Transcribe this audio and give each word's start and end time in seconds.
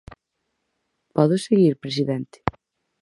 ¿Podo 1.15 1.35
seguir, 1.45 1.73
presidente? 1.83 2.37